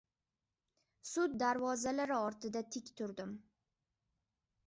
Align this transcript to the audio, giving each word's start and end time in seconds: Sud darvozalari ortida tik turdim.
Sud 1.09 1.33
darvozalari 1.43 2.17
ortida 2.29 2.65
tik 2.77 2.91
turdim. 3.01 3.35